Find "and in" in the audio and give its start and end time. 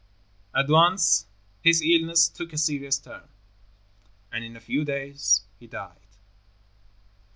4.31-4.55